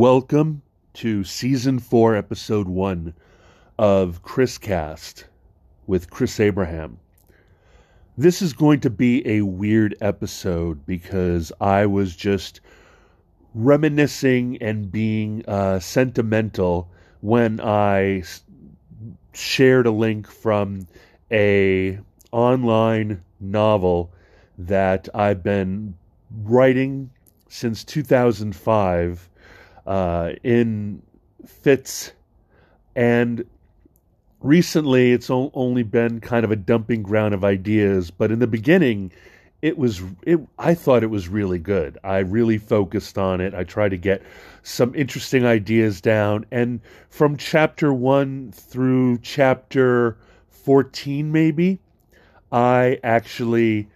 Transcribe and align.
Welcome 0.00 0.62
to 0.94 1.24
season 1.24 1.78
four, 1.78 2.16
episode 2.16 2.66
one 2.66 3.12
of 3.78 4.22
Chris 4.22 4.56
Cast 4.56 5.26
with 5.86 6.08
Chris 6.08 6.40
Abraham. 6.40 6.98
This 8.16 8.40
is 8.40 8.54
going 8.54 8.80
to 8.80 8.88
be 8.88 9.22
a 9.28 9.42
weird 9.42 9.94
episode 10.00 10.86
because 10.86 11.52
I 11.60 11.84
was 11.84 12.16
just 12.16 12.62
reminiscing 13.54 14.56
and 14.62 14.90
being 14.90 15.44
uh, 15.46 15.80
sentimental 15.80 16.88
I 17.60 18.22
shared 19.34 19.86
a 19.86 19.90
link 19.90 20.28
from 20.28 20.86
a 21.30 21.98
online 22.32 23.22
novel 23.38 24.10
that 24.56 25.10
I've 25.14 25.42
been 25.42 25.94
writing 26.42 27.10
since 27.50 27.84
2005 27.84 29.28
uh, 29.90 30.30
in 30.44 31.02
fits 31.44 32.12
and 32.94 33.44
recently 34.40 35.10
it's 35.10 35.28
o- 35.28 35.50
only 35.52 35.82
been 35.82 36.20
kind 36.20 36.44
of 36.44 36.52
a 36.52 36.56
dumping 36.56 37.02
ground 37.02 37.34
of 37.34 37.44
ideas 37.44 38.08
but 38.12 38.30
in 38.30 38.38
the 38.38 38.46
beginning 38.46 39.10
it 39.62 39.76
was 39.76 40.00
it 40.22 40.38
I 40.58 40.74
thought 40.74 41.02
it 41.02 41.10
was 41.10 41.28
really 41.28 41.58
good. 41.58 41.98
I 42.04 42.18
really 42.18 42.56
focused 42.56 43.18
on 43.18 43.40
it. 43.40 43.52
I 43.52 43.64
tried 43.64 43.90
to 43.90 43.98
get 43.98 44.22
some 44.62 44.94
interesting 44.94 45.44
ideas 45.44 46.00
down 46.00 46.46
and 46.52 46.80
from 47.08 47.36
chapter 47.36 47.92
1 47.92 48.52
through 48.52 49.18
chapter 49.18 50.16
14 50.50 51.32
maybe 51.32 51.80
I 52.52 53.00
actually 53.02 53.88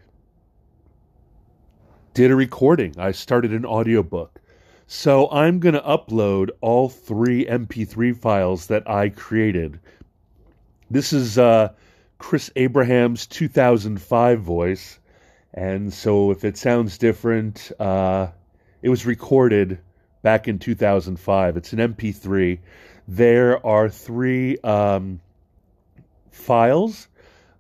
did 2.15 2.33
a 2.33 2.37
recording. 2.37 2.95
I 2.99 3.13
started 3.13 3.53
an 3.53 3.65
audiobook. 3.65 4.34
So 4.87 5.31
I'm 5.31 5.61
going 5.61 5.75
to 5.75 5.81
upload 5.81 6.51
all 6.61 6.89
three 6.91 7.47
MP3 7.47 8.17
files 8.17 8.67
that 8.67 8.89
I 8.89 9.09
created. 9.09 9.81
This 10.91 11.13
is 11.13 11.39
uh, 11.39 11.71
Chris 12.19 12.51
Abraham's 12.57 13.27
2005 13.27 14.41
voice. 14.41 14.99
And 15.55 15.93
so 15.93 16.31
if 16.31 16.45
it 16.45 16.59
sounds 16.59 16.99
different, 16.99 17.73
uh, 17.81 18.29
it 18.83 18.91
was 18.91 19.07
recorded 19.07 19.79
back 20.23 20.49
in 20.49 20.59
2005. 20.59 21.57
It's 21.57 21.73
an 21.73 21.79
MP3. 21.79 22.59
There 23.09 23.65
are 23.65 23.89
three 23.89 24.59
um, 24.59 25.21
files. 26.31 27.09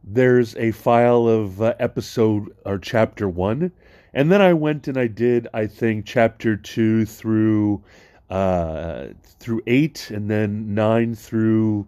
There's 0.03 0.55
a 0.57 0.73
file 0.73 1.27
of 1.27 1.63
uh, 1.63 1.75
episode 1.79 2.55
or 2.67 2.79
chapter 2.79 3.29
one. 3.29 3.73
And 4.15 4.31
then 4.31 4.41
I 4.41 4.53
went 4.53 4.87
and 4.87 4.97
I 4.97 5.09
did, 5.09 5.49
I 5.53 5.67
think, 5.67 6.07
chapter 6.07 6.57
two 6.57 7.05
through 7.05 7.83
uh, 8.31 9.09
through 9.41 9.63
eight, 9.67 10.11
and 10.11 10.31
then 10.31 10.75
nine 10.75 11.15
through 11.17 11.87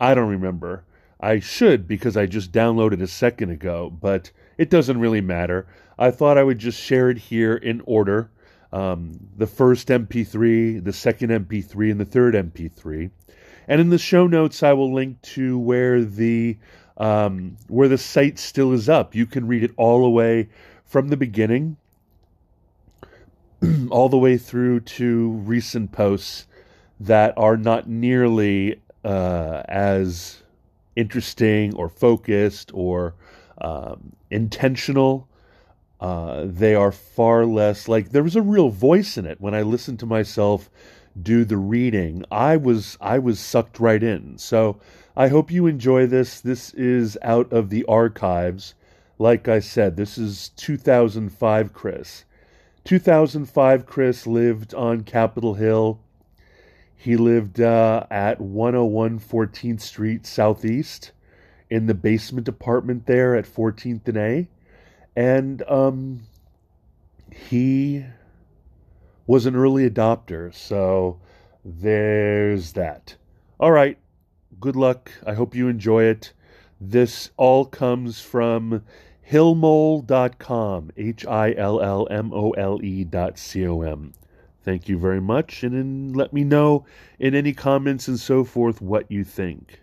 I 0.00 0.14
don't 0.14 0.28
remember. 0.28 0.84
I 1.20 1.38
should 1.38 1.86
because 1.86 2.16
I 2.16 2.26
just 2.26 2.50
downloaded 2.50 3.02
a 3.02 3.06
second 3.06 3.50
ago, 3.50 3.90
but 4.00 4.30
it 4.58 4.70
doesn't 4.70 5.00
really 5.00 5.20
matter. 5.20 5.66
I 5.98 6.10
thought 6.10 6.38
I 6.38 6.42
would 6.42 6.58
just 6.58 6.80
share 6.80 7.10
it 7.10 7.18
here 7.18 7.54
in 7.56 7.82
order. 7.86 8.30
Um, 8.72 9.18
the 9.36 9.46
first 9.46 9.88
MP3, 9.88 10.82
the 10.82 10.92
second 10.92 11.30
MP3, 11.30 11.90
and 11.90 12.00
the 12.00 12.04
third 12.04 12.34
MP3. 12.34 13.10
And 13.68 13.80
in 13.80 13.90
the 13.90 13.98
show 13.98 14.26
notes, 14.26 14.62
I 14.62 14.72
will 14.72 14.92
link 14.92 15.20
to 15.22 15.58
where 15.58 16.04
the 16.04 16.56
um, 16.98 17.56
where 17.68 17.88
the 17.88 17.98
site 17.98 18.38
still 18.38 18.72
is 18.72 18.88
up. 18.88 19.14
You 19.14 19.26
can 19.26 19.46
read 19.46 19.62
it 19.62 19.72
all 19.76 20.02
the 20.02 20.10
way 20.10 20.48
from 20.86 21.08
the 21.08 21.16
beginning, 21.16 21.76
all 23.90 24.08
the 24.08 24.18
way 24.18 24.38
through 24.38 24.80
to 24.80 25.30
recent 25.30 25.92
posts 25.92 26.46
that 26.98 27.34
are 27.36 27.56
not 27.56 27.88
nearly 27.88 28.80
uh, 29.04 29.62
as 29.68 30.42
interesting 30.94 31.74
or 31.74 31.88
focused 31.88 32.70
or 32.72 33.14
um, 33.58 34.12
intentional. 34.30 35.28
Uh, 36.00 36.44
they 36.46 36.74
are 36.74 36.92
far 36.92 37.46
less 37.46 37.88
like 37.88 38.10
there 38.10 38.22
was 38.22 38.36
a 38.36 38.42
real 38.42 38.68
voice 38.68 39.16
in 39.16 39.24
it 39.24 39.40
when 39.40 39.54
I 39.54 39.62
listened 39.62 39.98
to 40.00 40.06
myself 40.06 40.68
do 41.20 41.44
the 41.44 41.56
reading. 41.56 42.24
I 42.30 42.56
was 42.56 42.98
I 43.00 43.18
was 43.18 43.40
sucked 43.40 43.80
right 43.80 44.02
in. 44.02 44.38
So 44.38 44.78
I 45.16 45.28
hope 45.28 45.50
you 45.50 45.66
enjoy 45.66 46.06
this. 46.06 46.40
This 46.40 46.74
is 46.74 47.16
out 47.22 47.50
of 47.52 47.70
the 47.70 47.84
archives. 47.86 48.74
Like 49.18 49.48
I 49.48 49.60
said, 49.60 49.96
this 49.96 50.18
is 50.18 50.50
2005 50.56 51.72
Chris. 51.72 52.24
2005 52.84 53.86
Chris 53.86 54.26
lived 54.26 54.74
on 54.74 55.02
Capitol 55.02 55.54
Hill. 55.54 56.00
He 56.94 57.16
lived 57.16 57.60
uh, 57.60 58.06
at 58.10 58.40
101 58.40 59.18
14th 59.20 59.80
Street 59.80 60.26
Southeast 60.26 61.12
in 61.70 61.86
the 61.86 61.94
basement 61.94 62.46
apartment 62.46 63.06
there 63.06 63.34
at 63.34 63.44
14th 63.44 64.06
and 64.08 64.16
A. 64.16 64.48
And 65.16 65.62
um, 65.68 66.22
he 67.34 68.04
was 69.26 69.46
an 69.46 69.56
early 69.56 69.88
adopter, 69.88 70.54
so 70.54 71.18
there's 71.64 72.72
that. 72.72 73.16
All 73.58 73.72
right, 73.72 73.98
good 74.60 74.76
luck. 74.76 75.10
I 75.26 75.34
hope 75.34 75.54
you 75.54 75.68
enjoy 75.68 76.04
it. 76.04 76.32
This 76.80 77.30
all 77.36 77.64
comes 77.64 78.20
from 78.20 78.84
hillmole.com, 79.28 80.90
H 80.96 81.26
I 81.26 81.52
L 81.54 81.80
L 81.80 82.06
M 82.10 82.32
O 82.32 82.50
L 82.52 82.80
E 82.82 83.04
dot 83.04 83.38
C 83.38 83.66
O 83.66 83.82
M. 83.82 84.12
Thank 84.62 84.88
you 84.88 84.98
very 84.98 85.20
much, 85.20 85.62
and 85.62 86.16
let 86.16 86.32
me 86.32 86.44
know 86.44 86.84
in 87.18 87.34
any 87.34 87.52
comments 87.52 88.08
and 88.08 88.18
so 88.18 88.44
forth 88.44 88.80
what 88.80 89.10
you 89.10 89.24
think. 89.24 89.80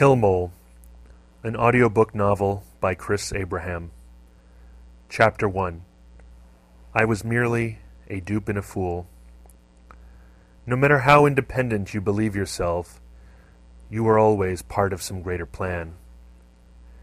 Hillmole, 0.00 0.50
an 1.42 1.54
audiobook 1.54 2.14
novel 2.14 2.64
by 2.80 2.94
Chris 2.94 3.34
Abraham. 3.34 3.90
Chapter 5.10 5.46
1 5.46 5.82
I 6.94 7.04
was 7.04 7.22
merely 7.22 7.80
a 8.08 8.20
dupe 8.20 8.48
and 8.48 8.56
a 8.56 8.62
fool. 8.62 9.06
No 10.64 10.74
matter 10.74 11.00
how 11.00 11.26
independent 11.26 11.92
you 11.92 12.00
believe 12.00 12.34
yourself, 12.34 13.02
you 13.90 14.08
are 14.08 14.18
always 14.18 14.62
part 14.62 14.94
of 14.94 15.02
some 15.02 15.20
greater 15.20 15.44
plan. 15.44 15.96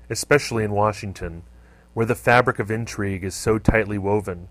Especially 0.10 0.64
in 0.64 0.72
Washington, 0.72 1.44
where 1.94 2.08
the 2.08 2.16
fabric 2.16 2.58
of 2.58 2.72
intrigue 2.72 3.24
is 3.24 3.36
so 3.36 3.60
tightly 3.60 4.00
woven, 4.00 4.50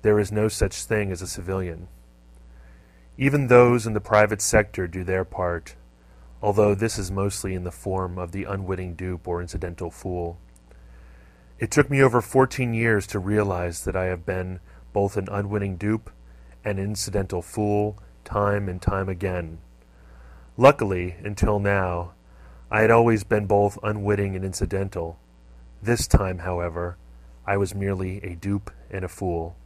there 0.00 0.18
is 0.18 0.32
no 0.32 0.48
such 0.48 0.84
thing 0.84 1.12
as 1.12 1.20
a 1.20 1.26
civilian. 1.26 1.88
Even 3.18 3.48
those 3.48 3.86
in 3.86 3.92
the 3.92 4.00
private 4.00 4.40
sector 4.40 4.86
do 4.86 5.04
their 5.04 5.26
part 5.26 5.76
although 6.42 6.74
this 6.74 6.98
is 6.98 7.10
mostly 7.10 7.54
in 7.54 7.64
the 7.64 7.70
form 7.70 8.18
of 8.18 8.32
the 8.32 8.44
unwitting 8.44 8.94
dupe 8.94 9.28
or 9.28 9.40
incidental 9.40 9.90
fool. 9.90 10.38
It 11.58 11.70
took 11.70 11.88
me 11.88 12.02
over 12.02 12.20
fourteen 12.20 12.74
years 12.74 13.06
to 13.08 13.18
realize 13.20 13.84
that 13.84 13.94
I 13.94 14.06
have 14.06 14.26
been 14.26 14.58
both 14.92 15.16
an 15.16 15.28
unwitting 15.30 15.76
dupe 15.76 16.10
and 16.64 16.78
incidental 16.78 17.40
fool 17.40 17.98
time 18.24 18.68
and 18.68 18.82
time 18.82 19.08
again. 19.08 19.58
Luckily, 20.56 21.16
until 21.24 21.58
now, 21.58 22.12
I 22.70 22.80
had 22.80 22.90
always 22.90 23.24
been 23.24 23.46
both 23.46 23.78
unwitting 23.82 24.34
and 24.34 24.44
incidental. 24.44 25.18
This 25.82 26.06
time, 26.06 26.38
however, 26.38 26.96
I 27.46 27.56
was 27.56 27.74
merely 27.74 28.22
a 28.24 28.34
dupe 28.34 28.70
and 28.90 29.04
a 29.04 29.08
fool. 29.08 29.56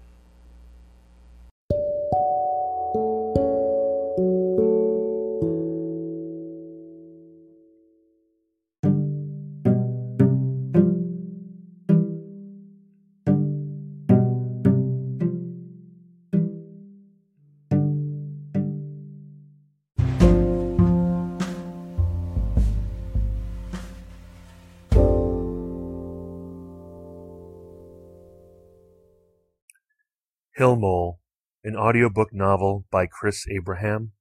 Hillmole, 30.57 31.21
an 31.65 31.77
audiobook 31.77 32.33
novel 32.33 32.87
by 32.91 33.07
Chris 33.07 33.47
Abraham, 33.51 34.13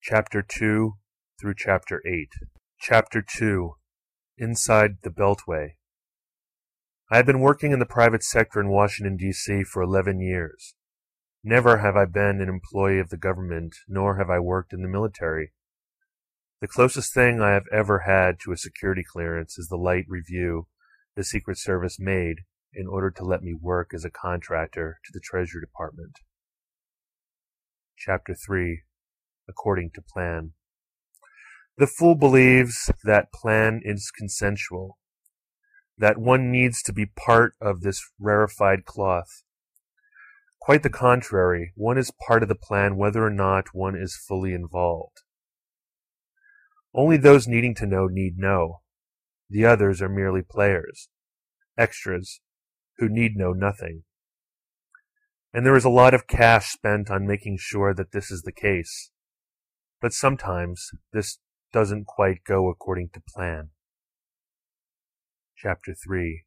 Chapter 0.00 0.42
2 0.42 0.94
through 1.40 1.54
Chapter 1.56 2.02
8. 2.04 2.30
Chapter 2.80 3.22
2 3.22 3.74
Inside 4.38 4.96
the 5.04 5.10
Beltway. 5.10 5.76
I 7.12 7.16
have 7.16 7.26
been 7.26 7.38
working 7.38 7.70
in 7.70 7.78
the 7.78 7.86
private 7.86 8.24
sector 8.24 8.60
in 8.60 8.70
Washington, 8.70 9.16
D.C. 9.16 9.62
for 9.62 9.82
11 9.82 10.20
years. 10.20 10.74
Never 11.44 11.78
have 11.78 11.94
I 11.94 12.06
been 12.06 12.40
an 12.40 12.48
employee 12.48 12.98
of 12.98 13.10
the 13.10 13.16
government, 13.16 13.76
nor 13.86 14.16
have 14.16 14.30
I 14.30 14.40
worked 14.40 14.72
in 14.72 14.82
the 14.82 14.88
military. 14.88 15.52
The 16.60 16.66
closest 16.66 17.14
thing 17.14 17.40
I 17.40 17.52
have 17.52 17.68
ever 17.72 18.00
had 18.00 18.40
to 18.40 18.50
a 18.50 18.56
security 18.56 19.04
clearance 19.08 19.56
is 19.60 19.68
the 19.68 19.76
light 19.76 20.06
review 20.08 20.66
the 21.14 21.22
Secret 21.22 21.58
Service 21.58 22.00
made 22.00 22.38
in 22.74 22.86
order 22.86 23.10
to 23.10 23.24
let 23.24 23.42
me 23.42 23.54
work 23.54 23.90
as 23.94 24.04
a 24.04 24.10
contractor 24.10 24.98
to 25.04 25.10
the 25.12 25.20
Treasury 25.20 25.60
Department. 25.60 26.18
Chapter 27.96 28.34
3 28.34 28.82
According 29.48 29.90
to 29.94 30.02
Plan 30.02 30.52
The 31.76 31.86
fool 31.86 32.14
believes 32.14 32.90
that 33.04 33.32
plan 33.32 33.80
is 33.84 34.10
consensual 34.10 34.98
that 35.98 36.18
one 36.18 36.50
needs 36.50 36.82
to 36.82 36.92
be 36.92 37.06
part 37.06 37.54
of 37.60 37.82
this 37.82 38.10
rarefied 38.18 38.84
cloth. 38.84 39.44
Quite 40.60 40.82
the 40.82 40.90
contrary, 40.90 41.72
one 41.76 41.98
is 41.98 42.12
part 42.26 42.42
of 42.42 42.48
the 42.48 42.54
plan 42.54 42.96
whether 42.96 43.24
or 43.24 43.30
not 43.30 43.74
one 43.74 43.96
is 43.96 44.16
fully 44.16 44.52
involved. 44.52 45.22
Only 46.94 47.16
those 47.16 47.46
needing 47.46 47.74
to 47.76 47.86
know 47.86 48.06
need 48.06 48.38
know. 48.38 48.80
The 49.50 49.64
others 49.66 50.00
are 50.00 50.08
merely 50.08 50.42
players, 50.42 51.08
extras, 51.76 52.40
who 52.98 53.08
need 53.08 53.36
know 53.36 53.52
nothing. 53.52 54.02
And 55.52 55.66
there 55.66 55.76
is 55.76 55.84
a 55.84 55.90
lot 55.90 56.14
of 56.14 56.26
cash 56.26 56.72
spent 56.72 57.10
on 57.10 57.26
making 57.26 57.58
sure 57.60 57.92
that 57.94 58.12
this 58.12 58.30
is 58.30 58.42
the 58.42 58.52
case. 58.52 59.10
But 60.00 60.12
sometimes 60.12 60.90
this 61.12 61.38
doesn't 61.72 62.06
quite 62.06 62.44
go 62.44 62.68
according 62.68 63.10
to 63.14 63.22
plan. 63.34 63.70
Chapter 65.56 65.94
3 65.94 66.44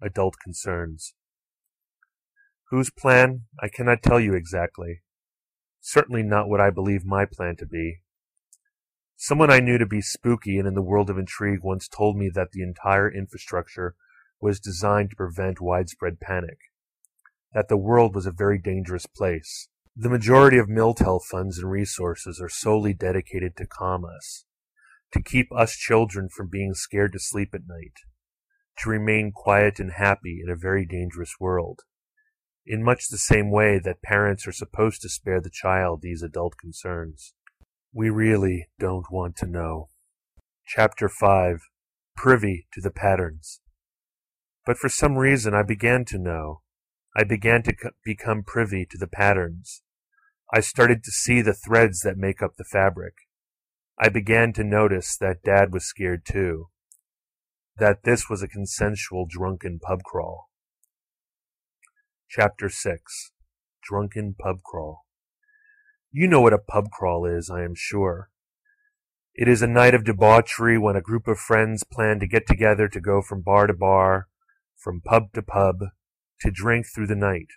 Adult 0.00 0.34
Concerns 0.42 1.14
Whose 2.70 2.90
plan? 2.90 3.42
I 3.60 3.68
cannot 3.68 4.02
tell 4.02 4.20
you 4.20 4.34
exactly. 4.34 5.02
Certainly 5.80 6.22
not 6.22 6.48
what 6.48 6.60
I 6.60 6.70
believe 6.70 7.04
my 7.04 7.24
plan 7.24 7.56
to 7.56 7.66
be. 7.66 8.00
Someone 9.16 9.50
I 9.50 9.60
knew 9.60 9.78
to 9.78 9.86
be 9.86 10.00
spooky 10.00 10.58
and 10.58 10.66
in 10.66 10.74
the 10.74 10.82
world 10.82 11.10
of 11.10 11.18
intrigue 11.18 11.60
once 11.62 11.86
told 11.88 12.16
me 12.16 12.30
that 12.34 12.52
the 12.52 12.62
entire 12.62 13.12
infrastructure 13.12 13.94
was 14.42 14.58
designed 14.58 15.10
to 15.10 15.16
prevent 15.16 15.60
widespread 15.60 16.18
panic, 16.20 16.58
that 17.54 17.68
the 17.68 17.76
world 17.76 18.14
was 18.14 18.26
a 18.26 18.32
very 18.32 18.58
dangerous 18.58 19.06
place. 19.06 19.68
The 19.94 20.10
majority 20.10 20.58
of 20.58 20.68
Miltel 20.68 21.20
funds 21.22 21.58
and 21.58 21.70
resources 21.70 22.40
are 22.40 22.48
solely 22.48 22.92
dedicated 22.92 23.56
to 23.56 23.66
calm 23.66 24.04
us, 24.04 24.44
to 25.12 25.22
keep 25.22 25.52
us 25.52 25.76
children 25.76 26.28
from 26.28 26.48
being 26.48 26.74
scared 26.74 27.12
to 27.12 27.20
sleep 27.20 27.50
at 27.54 27.68
night, 27.68 28.00
to 28.78 28.90
remain 28.90 29.30
quiet 29.32 29.78
and 29.78 29.92
happy 29.92 30.40
in 30.42 30.50
a 30.50 30.56
very 30.56 30.84
dangerous 30.84 31.36
world, 31.38 31.80
in 32.66 32.82
much 32.82 33.08
the 33.08 33.18
same 33.18 33.50
way 33.50 33.78
that 33.78 34.02
parents 34.02 34.46
are 34.46 34.52
supposed 34.52 35.02
to 35.02 35.08
spare 35.08 35.40
the 35.40 35.50
child 35.50 36.00
these 36.02 36.22
adult 36.22 36.54
concerns. 36.60 37.34
We 37.94 38.10
really 38.10 38.68
don't 38.78 39.06
want 39.10 39.36
to 39.36 39.46
know. 39.46 39.90
Chapter 40.66 41.08
5 41.08 41.60
Privy 42.16 42.66
to 42.72 42.80
the 42.80 42.90
Patterns. 42.90 43.61
But 44.64 44.78
for 44.78 44.88
some 44.88 45.16
reason 45.16 45.54
I 45.54 45.62
began 45.62 46.04
to 46.06 46.18
know. 46.18 46.62
I 47.16 47.24
began 47.24 47.62
to 47.64 47.74
become 48.04 48.42
privy 48.42 48.86
to 48.86 48.96
the 48.96 49.06
patterns. 49.06 49.82
I 50.52 50.60
started 50.60 51.02
to 51.04 51.10
see 51.10 51.42
the 51.42 51.54
threads 51.54 52.00
that 52.00 52.16
make 52.16 52.42
up 52.42 52.56
the 52.56 52.64
fabric. 52.64 53.14
I 53.98 54.08
began 54.08 54.52
to 54.54 54.64
notice 54.64 55.16
that 55.18 55.42
Dad 55.42 55.72
was 55.72 55.84
scared 55.84 56.24
too. 56.24 56.68
That 57.76 58.04
this 58.04 58.28
was 58.28 58.42
a 58.42 58.48
consensual 58.48 59.26
drunken 59.28 59.78
pub 59.78 60.02
crawl. 60.04 60.48
Chapter 62.28 62.70
6 62.70 63.32
Drunken 63.82 64.34
Pub 64.38 64.62
Crawl 64.64 65.04
You 66.10 66.26
know 66.26 66.40
what 66.40 66.54
a 66.54 66.58
pub 66.58 66.90
crawl 66.90 67.26
is, 67.26 67.50
I 67.50 67.62
am 67.62 67.74
sure. 67.74 68.30
It 69.34 69.48
is 69.48 69.60
a 69.60 69.66
night 69.66 69.94
of 69.94 70.04
debauchery 70.04 70.78
when 70.78 70.96
a 70.96 71.02
group 71.02 71.26
of 71.26 71.38
friends 71.38 71.84
plan 71.84 72.20
to 72.20 72.26
get 72.26 72.46
together 72.46 72.88
to 72.88 73.00
go 73.00 73.20
from 73.20 73.42
bar 73.42 73.66
to 73.66 73.74
bar, 73.74 74.28
from 74.82 75.00
pub 75.00 75.32
to 75.34 75.42
pub, 75.42 75.76
to 76.40 76.50
drink 76.50 76.86
through 76.86 77.06
the 77.06 77.14
night. 77.14 77.48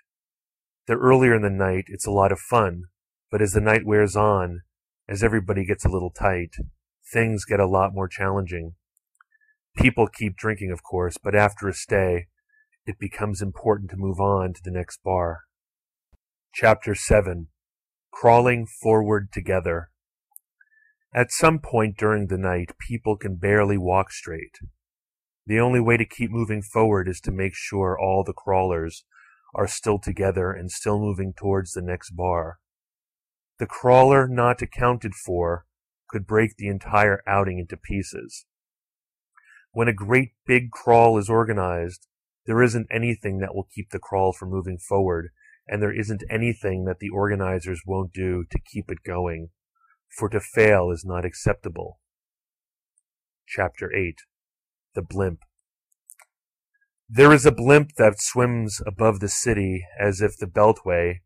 The 0.87 0.93
earlier 0.93 1.33
in 1.33 1.41
the 1.41 1.49
night, 1.49 1.85
it's 1.87 2.05
a 2.05 2.11
lot 2.11 2.31
of 2.31 2.39
fun, 2.39 2.83
but 3.31 3.41
as 3.41 3.53
the 3.53 3.61
night 3.61 3.85
wears 3.85 4.15
on, 4.15 4.61
as 5.09 5.23
everybody 5.23 5.65
gets 5.65 5.85
a 5.85 5.89
little 5.89 6.11
tight, 6.11 6.55
things 7.11 7.45
get 7.45 7.59
a 7.59 7.67
lot 7.67 7.93
more 7.93 8.07
challenging. 8.07 8.73
People 9.75 10.07
keep 10.07 10.37
drinking, 10.37 10.71
of 10.71 10.83
course, 10.83 11.17
but 11.21 11.35
after 11.35 11.67
a 11.67 11.73
stay, 11.73 12.27
it 12.85 12.99
becomes 12.99 13.41
important 13.41 13.89
to 13.89 13.97
move 13.97 14.19
on 14.19 14.53
to 14.53 14.61
the 14.63 14.71
next 14.71 15.01
bar. 15.03 15.41
Chapter 16.53 16.93
7 16.93 17.47
Crawling 18.11 18.67
Forward 18.67 19.31
Together 19.31 19.89
At 21.13 21.31
some 21.31 21.59
point 21.59 21.97
during 21.97 22.27
the 22.27 22.37
night, 22.37 22.71
people 22.87 23.17
can 23.17 23.35
barely 23.35 23.77
walk 23.77 24.11
straight. 24.11 24.59
The 25.47 25.59
only 25.59 25.79
way 25.79 25.97
to 25.97 26.05
keep 26.05 26.31
moving 26.31 26.61
forward 26.61 27.07
is 27.07 27.19
to 27.21 27.31
make 27.31 27.53
sure 27.53 27.99
all 27.99 28.23
the 28.23 28.33
crawlers 28.33 29.05
are 29.53 29.67
still 29.67 29.99
together 29.99 30.51
and 30.51 30.71
still 30.71 30.99
moving 30.99 31.33
towards 31.33 31.73
the 31.73 31.81
next 31.81 32.11
bar. 32.11 32.59
The 33.59 33.67
crawler 33.67 34.27
not 34.27 34.61
accounted 34.61 35.13
for 35.13 35.65
could 36.09 36.25
break 36.25 36.57
the 36.57 36.67
entire 36.67 37.21
outing 37.27 37.59
into 37.59 37.77
pieces. 37.77 38.45
When 39.71 39.87
a 39.87 39.93
great 39.93 40.31
big 40.45 40.71
crawl 40.71 41.17
is 41.17 41.29
organized, 41.29 42.07
there 42.45 42.61
isn't 42.61 42.87
anything 42.91 43.39
that 43.39 43.53
will 43.53 43.67
keep 43.73 43.91
the 43.91 43.99
crawl 43.99 44.33
from 44.33 44.49
moving 44.49 44.77
forward, 44.77 45.29
and 45.67 45.81
there 45.81 45.97
isn't 45.97 46.23
anything 46.29 46.85
that 46.85 46.99
the 46.99 47.09
organizers 47.09 47.81
won't 47.85 48.13
do 48.13 48.45
to 48.49 48.59
keep 48.59 48.89
it 48.89 49.03
going, 49.05 49.49
for 50.17 50.29
to 50.29 50.39
fail 50.39 50.91
is 50.91 51.03
not 51.05 51.25
acceptable. 51.25 51.99
Chapter 53.47 53.93
8 53.93 54.15
The 54.95 55.01
Blimp 55.01 55.41
There 57.09 57.33
is 57.33 57.45
a 57.45 57.51
blimp 57.51 57.95
that 57.97 58.21
swims 58.21 58.81
above 58.87 59.19
the 59.19 59.27
city 59.27 59.85
as 59.99 60.21
if 60.21 60.37
the 60.37 60.45
Beltway, 60.45 61.19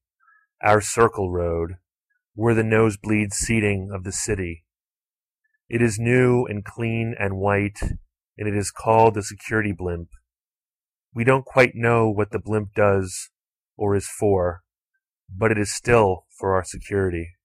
our 0.60 0.82
circle 0.82 1.32
road, 1.32 1.76
were 2.36 2.56
the 2.56 2.64
nosebleed 2.64 3.32
seating 3.32 3.92
of 3.94 4.04
the 4.04 4.12
city. 4.12 4.66
It 5.70 5.84
is 5.84 6.00
new 6.00 6.48
and 6.48 6.66
clean 6.66 7.14
and 7.20 7.38
white, 7.38 7.80
and 8.40 8.48
it 8.48 8.56
is 8.56 8.72
called 8.72 9.14
the 9.14 9.22
security 9.22 9.72
blimp. 9.72 10.10
We 11.14 11.24
don't 11.24 11.46
quite 11.46 11.76
know 11.76 12.10
what 12.10 12.32
the 12.32 12.40
blimp 12.40 12.74
does 12.74 13.30
or 13.78 13.96
is 13.96 14.10
for, 14.10 14.64
but 15.30 15.52
it 15.52 15.60
is 15.60 15.72
still 15.72 16.26
for 16.40 16.56
our 16.56 16.64
security. 16.64 17.36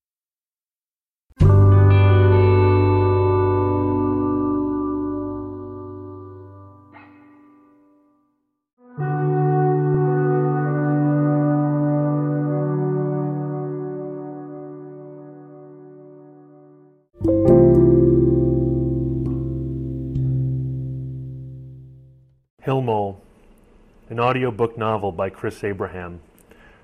An 24.14 24.20
audiobook 24.20 24.78
novel 24.78 25.10
by 25.10 25.28
Chris 25.28 25.64
Abraham, 25.64 26.20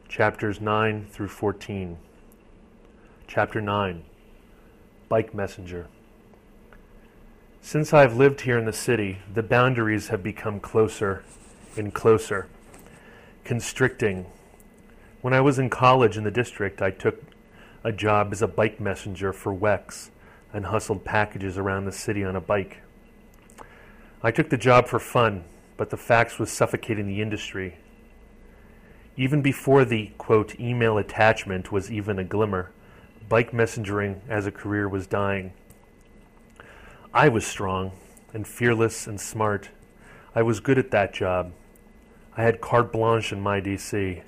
chapters 0.08 0.60
9 0.60 1.06
through 1.12 1.28
14. 1.28 1.96
Chapter 3.28 3.60
9 3.60 4.02
Bike 5.08 5.32
Messenger. 5.32 5.86
Since 7.60 7.94
I 7.94 8.00
have 8.00 8.16
lived 8.16 8.40
here 8.40 8.58
in 8.58 8.64
the 8.64 8.72
city, 8.72 9.18
the 9.32 9.44
boundaries 9.44 10.08
have 10.08 10.24
become 10.24 10.58
closer 10.58 11.22
and 11.76 11.94
closer, 11.94 12.48
constricting. 13.44 14.26
When 15.20 15.32
I 15.32 15.40
was 15.40 15.60
in 15.60 15.70
college 15.70 16.16
in 16.16 16.24
the 16.24 16.32
district, 16.32 16.82
I 16.82 16.90
took 16.90 17.22
a 17.84 17.92
job 17.92 18.32
as 18.32 18.42
a 18.42 18.48
bike 18.48 18.80
messenger 18.80 19.32
for 19.32 19.54
WEX 19.54 20.10
and 20.52 20.66
hustled 20.66 21.04
packages 21.04 21.56
around 21.56 21.84
the 21.84 21.92
city 21.92 22.24
on 22.24 22.34
a 22.34 22.40
bike. 22.40 22.78
I 24.20 24.32
took 24.32 24.50
the 24.50 24.58
job 24.58 24.88
for 24.88 24.98
fun 24.98 25.44
but 25.80 25.88
the 25.88 25.96
fax 25.96 26.38
was 26.38 26.52
suffocating 26.52 27.06
the 27.06 27.22
industry. 27.22 27.78
Even 29.16 29.40
before 29.40 29.82
the, 29.82 30.10
quote, 30.18 30.60
email 30.60 30.98
attachment 30.98 31.72
was 31.72 31.90
even 31.90 32.18
a 32.18 32.22
glimmer, 32.22 32.70
bike 33.30 33.54
messengering 33.54 34.20
as 34.28 34.44
a 34.44 34.52
career 34.52 34.86
was 34.86 35.06
dying. 35.06 35.54
I 37.14 37.30
was 37.30 37.46
strong 37.46 37.92
and 38.34 38.46
fearless 38.46 39.06
and 39.06 39.18
smart. 39.18 39.70
I 40.34 40.42
was 40.42 40.60
good 40.60 40.76
at 40.76 40.90
that 40.90 41.14
job. 41.14 41.50
I 42.36 42.42
had 42.42 42.60
carte 42.60 42.92
blanche 42.92 43.32
in 43.32 43.40
my 43.40 43.62
DC. 43.62 44.22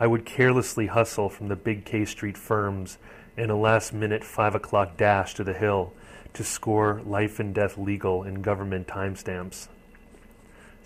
I 0.00 0.06
would 0.06 0.24
carelessly 0.24 0.86
hustle 0.86 1.28
from 1.28 1.48
the 1.48 1.56
big 1.56 1.84
K 1.84 2.06
Street 2.06 2.38
firms 2.38 2.96
in 3.36 3.50
a 3.50 3.60
last 3.60 3.92
minute 3.92 4.24
5 4.24 4.54
o'clock 4.54 4.96
dash 4.96 5.34
to 5.34 5.44
the 5.44 5.52
Hill 5.52 5.92
to 6.32 6.42
score 6.42 7.02
life 7.04 7.38
and 7.38 7.54
death 7.54 7.76
legal 7.76 8.22
and 8.22 8.42
government 8.42 8.86
timestamps. 8.86 9.68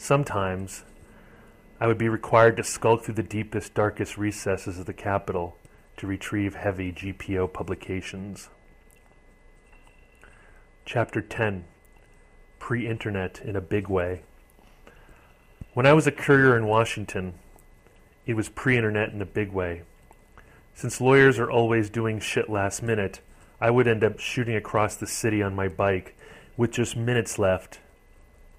Sometimes 0.00 0.82
I 1.78 1.86
would 1.86 1.98
be 1.98 2.08
required 2.08 2.56
to 2.56 2.64
skulk 2.64 3.04
through 3.04 3.16
the 3.16 3.22
deepest, 3.22 3.74
darkest 3.74 4.16
recesses 4.16 4.78
of 4.78 4.86
the 4.86 4.94
Capitol 4.94 5.58
to 5.98 6.06
retrieve 6.06 6.54
heavy 6.54 6.90
GPO 6.90 7.52
publications. 7.52 8.48
Chapter 10.86 11.20
10 11.20 11.64
Pre 12.58 12.88
Internet 12.88 13.42
in 13.44 13.54
a 13.54 13.60
Big 13.60 13.88
Way. 13.88 14.22
When 15.74 15.84
I 15.84 15.92
was 15.92 16.06
a 16.06 16.12
courier 16.12 16.56
in 16.56 16.66
Washington, 16.66 17.34
it 18.24 18.32
was 18.32 18.48
pre 18.48 18.78
internet 18.78 19.12
in 19.12 19.20
a 19.20 19.26
big 19.26 19.52
way. 19.52 19.82
Since 20.74 21.02
lawyers 21.02 21.38
are 21.38 21.50
always 21.50 21.90
doing 21.90 22.20
shit 22.20 22.48
last 22.48 22.82
minute, 22.82 23.20
I 23.60 23.70
would 23.70 23.86
end 23.86 24.02
up 24.02 24.18
shooting 24.18 24.56
across 24.56 24.96
the 24.96 25.06
city 25.06 25.42
on 25.42 25.54
my 25.54 25.68
bike 25.68 26.16
with 26.56 26.70
just 26.70 26.96
minutes 26.96 27.38
left, 27.38 27.80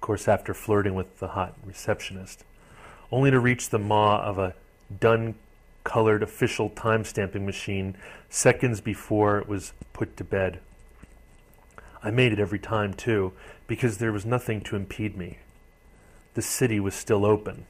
course, 0.02 0.28
after 0.28 0.52
flirting 0.52 0.94
with 0.94 1.18
the 1.18 1.28
hot 1.28 1.54
receptionist, 1.64 2.44
only 3.10 3.30
to 3.30 3.40
reach 3.40 3.70
the 3.70 3.78
maw 3.78 4.22
of 4.22 4.38
a 4.38 4.54
dun 5.00 5.34
colored 5.84 6.22
official 6.22 6.68
time 6.68 7.04
stamping 7.04 7.46
machine 7.46 7.96
seconds 8.28 8.82
before 8.82 9.38
it 9.38 9.48
was 9.48 9.72
put 9.94 10.16
to 10.18 10.24
bed. 10.24 10.60
I 12.02 12.10
made 12.10 12.32
it 12.32 12.38
every 12.38 12.58
time, 12.58 12.92
too, 12.92 13.32
because 13.66 13.98
there 13.98 14.12
was 14.12 14.26
nothing 14.26 14.60
to 14.62 14.76
impede 14.76 15.16
me. 15.16 15.38
The 16.34 16.42
city 16.42 16.80
was 16.80 16.94
still 16.94 17.24
open. 17.24 17.66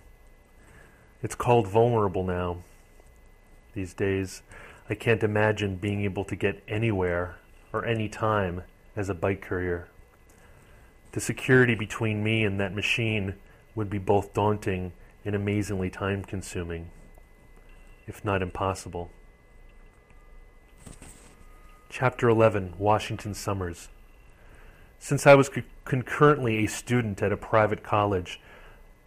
It's 1.23 1.35
called 1.35 1.69
vulnerable 1.69 2.25
now. 2.25 2.59
These 3.75 3.95
days, 3.95 4.43
I 4.89 4.95
can't 4.95 5.23
imagine 5.23 5.77
being 5.77 6.03
able 6.03 6.25
to 6.25 6.37
get 6.37 6.63
anywhere 6.67 7.37
or 7.73 7.85
any 7.85 8.09
time 8.09 8.63
as 8.97 9.09
a 9.09 9.15
bike 9.15 9.41
courier. 9.41 9.89
The 11.13 11.21
security 11.21 11.75
between 11.75 12.25
me 12.25 12.43
and 12.43 12.59
that 12.59 12.75
machine 12.75 13.35
would 13.75 13.91
be 13.91 13.99
both 13.99 14.33
daunting 14.33 14.93
and 15.25 15.35
amazingly 15.35 15.91
time 15.91 16.25
consuming, 16.25 16.91
if 18.07 18.25
not 18.25 18.41
impossible. 18.41 19.11
Chapter 21.91 22.31
11 22.31 22.75
Washington 22.79 23.35
Summers. 23.35 23.89
Since 24.99 25.27
I 25.27 25.35
was 25.35 25.51
c- 25.55 25.65
concurrently 25.85 26.65
a 26.65 26.69
student 26.69 27.23
at 27.23 27.33
a 27.33 27.37
private 27.37 27.83
college, 27.83 28.41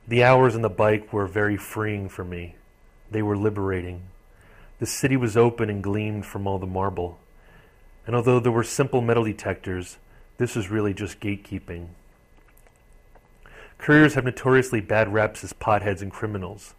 the 0.08 0.24
hours 0.24 0.56
on 0.56 0.62
the 0.62 0.70
bike 0.70 1.12
were 1.12 1.26
very 1.26 1.58
freeing 1.58 2.08
for 2.08 2.24
me. 2.24 2.56
They 3.10 3.24
were 3.24 3.38
liberating. 3.38 4.04
The 4.78 4.86
city 4.86 5.18
was 5.18 5.36
open 5.36 5.72
and 5.72 5.82
gleamed 5.82 6.28
from 6.28 6.46
all 6.46 6.60
the 6.60 6.68
marble. 6.68 7.18
And 8.06 8.16
although 8.16 8.40
there 8.40 8.52
were 8.52 8.64
simple 8.64 9.02
metal 9.02 9.24
detectors, 9.24 9.98
this 10.38 10.56
was 10.56 10.70
really 10.70 10.94
just 10.94 11.20
gatekeeping. 11.20 11.88
Couriers 13.78 14.16
have 14.16 14.26
notoriously 14.26 14.82
bad 14.82 15.14
reps 15.14 15.44
as 15.44 15.54
potheads 15.54 16.02
and 16.02 16.12
criminals. 16.12 16.74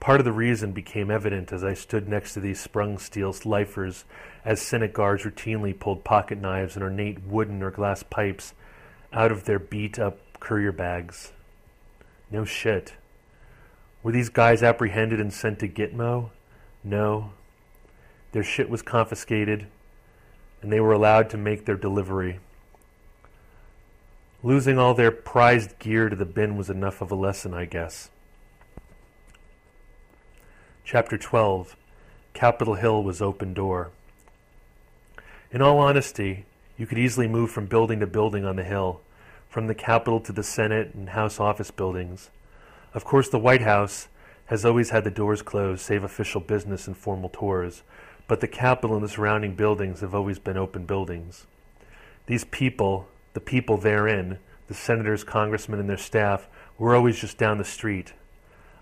Part 0.00 0.20
of 0.20 0.24
the 0.24 0.32
reason 0.32 0.72
became 0.72 1.10
evident 1.10 1.52
as 1.52 1.64
I 1.64 1.74
stood 1.74 2.08
next 2.08 2.34
to 2.34 2.40
these 2.40 2.60
sprung 2.60 2.98
steel 2.98 3.34
lifers 3.44 4.04
as 4.44 4.60
Senate 4.60 4.92
guards 4.92 5.24
routinely 5.24 5.78
pulled 5.78 6.04
pocket 6.04 6.38
knives 6.38 6.76
and 6.76 6.82
ornate 6.82 7.22
wooden 7.24 7.62
or 7.62 7.70
glass 7.70 8.02
pipes 8.02 8.54
out 9.12 9.32
of 9.32 9.44
their 9.44 9.58
beat 9.58 9.98
up 9.98 10.18
courier 10.40 10.72
bags. 10.72 11.32
No 12.30 12.44
shit. 12.44 12.94
Were 14.02 14.12
these 14.12 14.28
guys 14.28 14.62
apprehended 14.62 15.20
and 15.20 15.32
sent 15.32 15.58
to 15.60 15.68
Gitmo? 15.68 16.30
No. 16.84 17.32
Their 18.32 18.44
shit 18.44 18.68
was 18.68 18.82
confiscated, 18.82 19.66
and 20.62 20.72
they 20.72 20.80
were 20.80 20.92
allowed 20.92 21.30
to 21.30 21.36
make 21.36 21.64
their 21.64 21.76
delivery. 21.76 22.38
Losing 24.46 24.78
all 24.78 24.94
their 24.94 25.10
prized 25.10 25.76
gear 25.80 26.08
to 26.08 26.14
the 26.14 26.24
bin 26.24 26.56
was 26.56 26.70
enough 26.70 27.00
of 27.00 27.10
a 27.10 27.16
lesson, 27.16 27.52
I 27.52 27.64
guess. 27.64 28.10
Chapter 30.84 31.18
12 31.18 31.74
Capitol 32.32 32.74
Hill 32.74 33.02
was 33.02 33.20
open 33.20 33.54
door. 33.54 33.90
In 35.50 35.60
all 35.60 35.80
honesty, 35.80 36.44
you 36.78 36.86
could 36.86 36.96
easily 36.96 37.26
move 37.26 37.50
from 37.50 37.66
building 37.66 37.98
to 37.98 38.06
building 38.06 38.44
on 38.44 38.54
the 38.54 38.62
Hill, 38.62 39.00
from 39.48 39.66
the 39.66 39.74
Capitol 39.74 40.20
to 40.20 40.30
the 40.30 40.44
Senate 40.44 40.94
and 40.94 41.08
House 41.08 41.40
office 41.40 41.72
buildings. 41.72 42.30
Of 42.94 43.04
course, 43.04 43.28
the 43.28 43.40
White 43.40 43.62
House 43.62 44.06
has 44.44 44.64
always 44.64 44.90
had 44.90 45.02
the 45.02 45.10
doors 45.10 45.42
closed, 45.42 45.80
save 45.80 46.04
official 46.04 46.40
business 46.40 46.86
and 46.86 46.96
formal 46.96 47.30
tours, 47.30 47.82
but 48.28 48.40
the 48.40 48.46
Capitol 48.46 48.94
and 48.94 49.04
the 49.04 49.08
surrounding 49.08 49.56
buildings 49.56 50.02
have 50.02 50.14
always 50.14 50.38
been 50.38 50.56
open 50.56 50.86
buildings. 50.86 51.48
These 52.26 52.44
people, 52.44 53.08
the 53.36 53.40
people 53.42 53.76
therein, 53.76 54.38
the 54.66 54.72
senators, 54.72 55.22
congressmen, 55.22 55.78
and 55.78 55.90
their 55.90 55.98
staff, 55.98 56.48
were 56.78 56.96
always 56.96 57.20
just 57.20 57.36
down 57.36 57.58
the 57.58 57.64
street. 57.66 58.14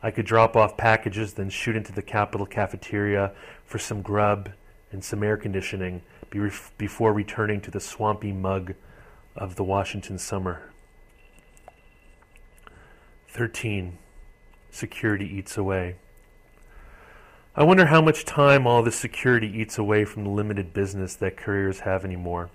I 0.00 0.12
could 0.12 0.26
drop 0.26 0.54
off 0.54 0.76
packages, 0.76 1.32
then 1.32 1.50
shoot 1.50 1.74
into 1.74 1.90
the 1.90 2.02
Capitol 2.02 2.46
cafeteria 2.46 3.32
for 3.64 3.80
some 3.80 4.00
grub 4.00 4.50
and 4.92 5.02
some 5.02 5.24
air 5.24 5.36
conditioning 5.36 6.02
before 6.78 7.12
returning 7.12 7.60
to 7.62 7.72
the 7.72 7.80
swampy 7.80 8.30
mug 8.30 8.74
of 9.34 9.56
the 9.56 9.64
Washington 9.64 10.20
summer. 10.20 10.70
13. 13.26 13.98
Security 14.70 15.26
eats 15.26 15.56
away. 15.56 15.96
I 17.56 17.64
wonder 17.64 17.86
how 17.86 18.00
much 18.00 18.24
time 18.24 18.68
all 18.68 18.84
this 18.84 18.94
security 18.94 19.48
eats 19.48 19.78
away 19.78 20.04
from 20.04 20.22
the 20.22 20.30
limited 20.30 20.72
business 20.72 21.16
that 21.16 21.36
couriers 21.36 21.80
have 21.80 22.04
anymore. 22.04 22.50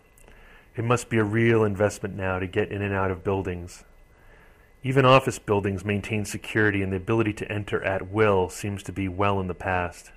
It 0.80 0.86
must 0.86 1.10
be 1.10 1.18
a 1.18 1.26
real 1.26 1.66
investment 1.66 2.16
now 2.16 2.40
to 2.40 2.48
get 2.48 2.72
in 2.72 2.82
and 2.82 2.94
out 2.94 3.12
of 3.12 3.22
buildings. 3.22 3.84
Even 4.82 5.04
office 5.04 5.38
buildings 5.38 5.84
maintain 5.84 6.24
security, 6.24 6.82
and 6.82 6.94
the 6.94 6.96
ability 6.96 7.34
to 7.34 7.52
enter 7.52 7.84
at 7.84 8.10
will 8.10 8.48
seems 8.48 8.82
to 8.84 8.94
be 8.94 9.10
well 9.10 9.42
in 9.42 9.48
the 9.48 9.54
past. 9.54 10.14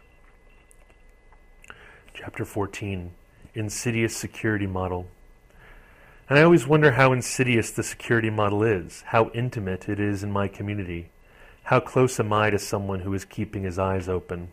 Chapter 2.14 2.44
14 2.44 3.10
Insidious 3.56 4.16
Security 4.16 4.68
Model. 4.68 5.08
And 6.30 6.38
I 6.38 6.42
always 6.42 6.64
wonder 6.64 6.92
how 6.92 7.12
insidious 7.12 7.72
the 7.72 7.82
security 7.82 8.30
model 8.30 8.62
is, 8.62 9.02
how 9.06 9.30
intimate 9.34 9.88
it 9.88 9.98
is 9.98 10.22
in 10.22 10.30
my 10.30 10.46
community. 10.46 11.10
How 11.64 11.80
close 11.80 12.20
am 12.20 12.32
I 12.32 12.50
to 12.50 12.58
someone 12.60 13.00
who 13.00 13.12
is 13.14 13.24
keeping 13.24 13.64
his 13.64 13.80
eyes 13.80 14.08
open? 14.08 14.52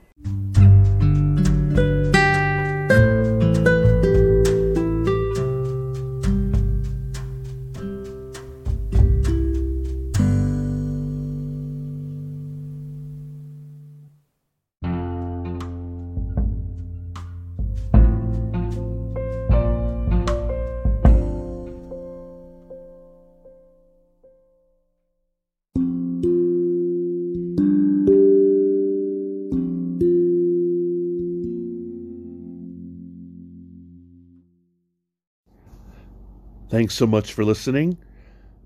Thanks 36.79 36.95
so 36.95 37.07
much 37.07 37.33
for 37.33 37.43
listening. 37.43 37.97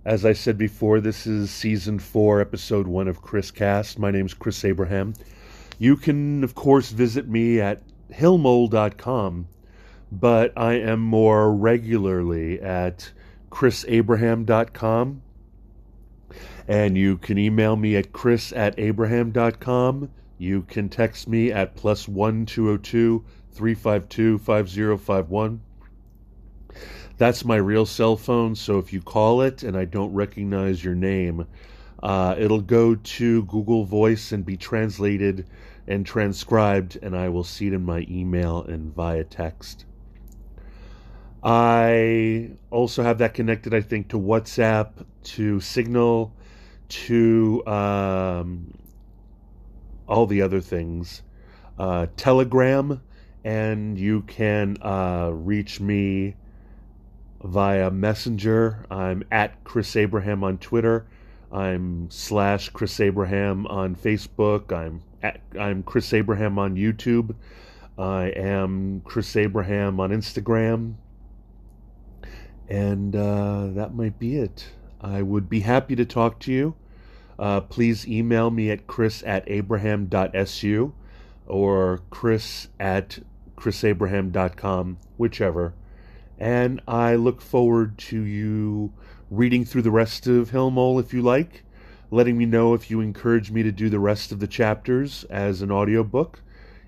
As 0.05 0.23
I 0.23 0.33
said 0.33 0.55
before, 0.55 0.99
this 0.99 1.25
is 1.25 1.49
season 1.49 1.97
four, 1.97 2.41
episode 2.41 2.85
one 2.85 3.07
of 3.07 3.23
Chris 3.23 3.49
Cast. 3.49 3.97
My 3.97 4.11
name 4.11 4.27
is 4.27 4.35
Chris 4.35 4.63
Abraham. 4.63 5.15
You 5.79 5.97
can, 5.97 6.43
of 6.43 6.53
course, 6.53 6.91
visit 6.91 7.27
me 7.27 7.59
at 7.59 7.81
hillmole.com, 8.11 9.47
but 10.11 10.53
I 10.55 10.73
am 10.73 10.99
more 10.99 11.51
regularly 11.55 12.61
at 12.61 13.11
chrisabraham.com. 13.49 15.23
And 16.67 16.95
you 16.95 17.17
can 17.17 17.39
email 17.39 17.75
me 17.75 17.95
at 17.95 18.13
chris 18.13 18.53
at 18.53 18.77
abraham.com. 18.77 20.11
You 20.37 20.61
can 20.61 20.87
text 20.87 21.27
me 21.27 21.51
at 21.51 21.75
plus 21.75 22.07
one 22.07 22.45
two 22.45 22.65
zero 22.65 22.77
two 22.77 23.25
three 23.49 23.73
five 23.73 24.07
two 24.07 24.37
five 24.37 24.69
zero 24.69 24.99
five 24.99 25.31
one. 25.31 25.61
That's 27.17 27.45
my 27.45 27.57
real 27.57 27.85
cell 27.85 28.17
phone, 28.17 28.55
so 28.55 28.79
if 28.79 28.91
you 28.91 29.01
call 29.01 29.41
it 29.41 29.63
and 29.63 29.77
I 29.77 29.85
don't 29.85 30.13
recognize 30.13 30.83
your 30.83 30.95
name, 30.95 31.45
uh, 32.01 32.35
it'll 32.37 32.61
go 32.61 32.95
to 32.95 33.43
Google 33.43 33.85
Voice 33.85 34.31
and 34.31 34.43
be 34.43 34.57
translated 34.57 35.47
and 35.87 36.05
transcribed, 36.05 36.97
and 37.01 37.15
I 37.15 37.29
will 37.29 37.43
see 37.43 37.67
it 37.67 37.73
in 37.73 37.85
my 37.85 38.05
email 38.09 38.63
and 38.63 38.93
via 38.93 39.23
text. 39.23 39.85
I 41.43 42.51
also 42.71 43.03
have 43.03 43.19
that 43.19 43.33
connected, 43.33 43.73
I 43.73 43.81
think, 43.81 44.09
to 44.09 44.19
WhatsApp, 44.19 45.05
to 45.23 45.59
Signal, 45.59 46.33
to 46.89 47.65
um, 47.67 48.73
all 50.07 50.25
the 50.25 50.41
other 50.41 50.61
things, 50.61 51.21
uh, 51.77 52.07
Telegram, 52.15 53.01
and 53.43 53.99
you 53.99 54.21
can 54.21 54.77
uh, 54.81 55.31
reach 55.33 55.79
me 55.79 56.35
via 57.43 57.91
Messenger. 57.91 58.85
I'm 58.89 59.23
at 59.31 59.63
Chris 59.63 59.95
Abraham 59.95 60.43
on 60.43 60.57
Twitter. 60.57 61.05
I'm 61.51 62.09
slash 62.09 62.69
Chris 62.69 62.99
Abraham 62.99 63.67
on 63.67 63.95
Facebook. 63.95 64.71
I'm 64.71 65.01
at, 65.21 65.41
I'm 65.59 65.83
Chris 65.83 66.13
Abraham 66.13 66.57
on 66.57 66.75
YouTube. 66.75 67.35
I 67.97 68.27
am 68.35 69.01
Chris 69.05 69.35
Abraham 69.35 69.99
on 69.99 70.09
Instagram. 70.09 70.95
And 72.67 73.15
uh, 73.15 73.67
that 73.73 73.93
might 73.93 74.17
be 74.17 74.37
it. 74.37 74.71
I 74.99 75.21
would 75.21 75.49
be 75.49 75.59
happy 75.59 75.95
to 75.95 76.05
talk 76.05 76.39
to 76.41 76.51
you. 76.51 76.75
Uh, 77.37 77.61
please 77.61 78.07
email 78.07 78.49
me 78.49 78.69
at 78.71 78.87
chris 78.87 79.23
at 79.25 79.43
abraham.su 79.47 80.93
or 81.47 82.01
chris 82.09 82.67
at 82.79 83.19
chrisabraham.com, 83.57 84.97
whichever. 85.17 85.73
And 86.39 86.81
I 86.87 87.15
look 87.15 87.41
forward 87.41 87.97
to 87.99 88.21
you 88.21 88.91
reading 89.29 89.65
through 89.65 89.83
the 89.83 89.91
rest 89.91 90.27
of 90.27 90.49
Hill 90.49 90.71
Mole 90.71 90.99
if 90.99 91.13
you 91.13 91.21
like, 91.21 91.63
letting 92.11 92.37
me 92.37 92.45
know 92.45 92.73
if 92.73 92.91
you 92.91 93.01
encourage 93.01 93.51
me 93.51 93.63
to 93.63 93.71
do 93.71 93.89
the 93.89 93.99
rest 93.99 94.31
of 94.31 94.39
the 94.39 94.47
chapters 94.47 95.23
as 95.25 95.61
an 95.61 95.71
audiobook. 95.71 96.41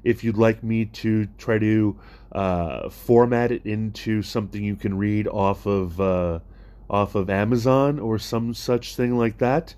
If 0.03 0.23
you'd 0.23 0.37
like 0.37 0.63
me 0.63 0.85
to 0.85 1.27
try 1.37 1.57
to 1.57 1.99
uh, 2.31 2.89
format 2.89 3.51
it 3.51 3.65
into 3.65 4.21
something 4.21 4.63
you 4.63 4.75
can 4.75 4.97
read 4.97 5.27
off 5.27 5.65
of 5.65 5.99
uh, 5.99 6.39
off 6.87 7.15
of 7.15 7.29
Amazon 7.29 7.97
or 7.97 8.19
some 8.19 8.53
such 8.53 8.95
thing 8.95 9.17
like 9.17 9.39
that, 9.39 9.73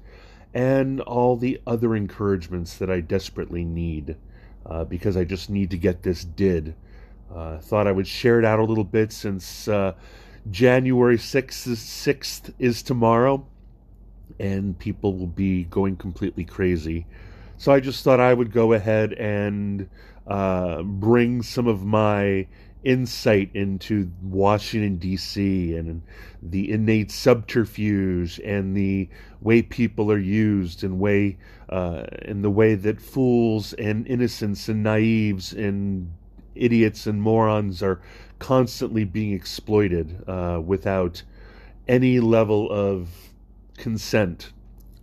and 0.53 0.99
all 1.01 1.37
the 1.37 1.61
other 1.65 1.95
encouragements 1.95 2.75
that 2.77 2.89
I 2.89 2.99
desperately 2.99 3.63
need 3.63 4.17
uh, 4.65 4.83
because 4.83 5.15
I 5.15 5.23
just 5.23 5.49
need 5.49 5.71
to 5.71 5.77
get 5.77 6.03
this 6.03 6.25
did. 6.25 6.75
Uh, 7.33 7.57
thought 7.59 7.87
I 7.87 7.91
would 7.91 8.07
share 8.07 8.39
it 8.39 8.45
out 8.45 8.59
a 8.59 8.63
little 8.63 8.83
bit 8.83 9.11
since 9.11 9.67
uh, 9.67 9.93
January 10.49 11.17
6th 11.17 11.67
is, 11.67 11.79
6th 11.79 12.53
is 12.57 12.81
tomorrow 12.81 13.45
and 14.39 14.77
people 14.77 15.15
will 15.15 15.27
be 15.27 15.63
going 15.65 15.97
completely 15.97 16.45
crazy. 16.45 17.05
So 17.57 17.71
I 17.71 17.79
just 17.79 18.03
thought 18.03 18.19
I 18.19 18.33
would 18.33 18.51
go 18.51 18.73
ahead 18.73 19.13
and 19.13 19.89
uh, 20.27 20.83
bring 20.83 21.41
some 21.41 21.67
of 21.67 21.83
my 21.83 22.47
insight 22.83 23.49
into 23.53 24.09
Washington, 24.21 24.97
D.C., 24.97 25.75
and 25.75 26.01
the 26.41 26.71
innate 26.71 27.11
subterfuge 27.11 28.39
and 28.39 28.77
the 28.77 29.09
way 29.41 29.61
people 29.61 30.11
are 30.11 30.19
used 30.19 30.83
and 30.83 30.99
way 30.99 31.37
uh, 31.69 32.05
in 32.21 32.43
the 32.43 32.49
way 32.49 32.75
that 32.75 33.01
fools 33.01 33.73
and 33.73 34.07
innocents 34.07 34.69
and 34.69 34.83
naives 34.83 35.53
and 35.53 36.11
idiots 36.57 37.07
and 37.07 37.21
morons 37.21 37.81
are 37.81 38.01
constantly 38.39 39.03
being 39.03 39.33
exploited 39.33 40.23
uh, 40.27 40.61
without 40.63 41.23
any 41.87 42.19
level 42.19 42.69
of 42.71 43.09
consent. 43.77 44.51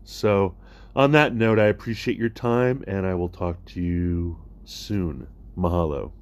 So, 0.05 0.55
on 0.95 1.13
that 1.13 1.35
note, 1.35 1.59
I 1.59 1.67
appreciate 1.67 2.17
your 2.17 2.29
time 2.29 2.85
and 2.87 3.07
I 3.07 3.15
will 3.15 3.29
talk 3.29 3.65
to 3.67 3.81
you 3.81 4.39
soon. 4.65 5.27
Mahalo. 5.57 6.13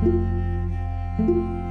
thank 0.00 0.14
you 1.18 1.67